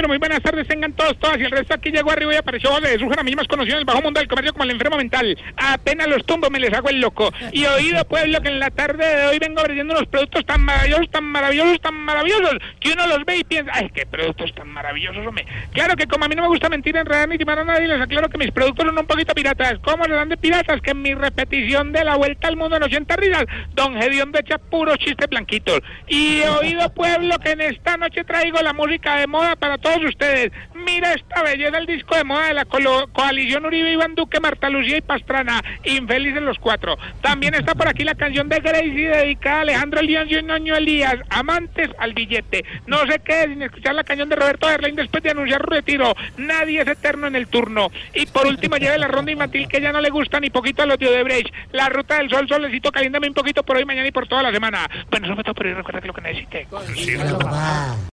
[0.00, 1.38] pero muy buenas tardes, tengan todos, todas.
[1.38, 3.80] Y el resto aquí llegó arriba y apareció de Sújar, a mí más conocido en
[3.80, 5.36] el bajo mundo del comercio como el enfermo mental.
[5.58, 7.30] Apenas los tumbo, me les hago el loco.
[7.52, 11.10] Y oído, pueblo, que en la tarde de hoy vengo vendiendo unos productos tan maravillosos,
[11.10, 15.26] tan maravillosos, tan maravillosos, que uno los ve y piensa, ay, qué productos tan maravillosos,
[15.26, 15.44] hombre.
[15.74, 18.00] Claro que como a mí no me gusta mentir, enredar ni timar a nadie, les
[18.00, 19.80] aclaro que mis productos son un poquito piratas.
[19.80, 20.80] ¿Cómo le dan de piratas?
[20.80, 23.44] Que en mi repetición de la vuelta al mundo en 80 risas,
[23.74, 25.80] don Gedión de echa puros chistes blanquitos.
[26.08, 30.52] Y oído, pueblo, que en esta noche traigo la música de moda para todos ustedes.
[30.74, 34.98] Mira esta belleza, el disco de moda de la coalición Uribe, Iván Duque, Marta Lucía
[34.98, 35.62] y Pastrana.
[35.84, 36.96] Infelices los cuatro.
[37.20, 41.16] También está por aquí la canción de Gracie dedicada a Alejandro León y Noño Elías.
[41.28, 42.64] Amantes al billete.
[42.86, 46.14] No se quede sin escuchar la canción de Roberto Erlain después de anunciar retiro.
[46.36, 47.88] Nadie es eterno en el turno.
[48.14, 50.86] Y por último, lleve la ronda infantil que ya no le gusta ni poquito a
[50.86, 51.52] los de Odebrecht.
[51.72, 54.52] La ruta del sol, solecito, caliéntame un poquito por hoy, mañana y por toda la
[54.52, 54.88] semana.
[55.10, 55.74] Bueno, eso fue todo por hoy.
[55.74, 56.66] Recuerda que lo que necesite.